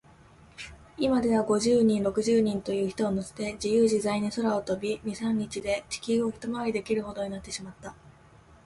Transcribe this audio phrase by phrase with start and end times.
[0.97, 7.93] いまでは、五十人、六十人という人をのせて、じゆうじざいに空を飛び、二、三日で地球をひとまわりできるほどになってしまった。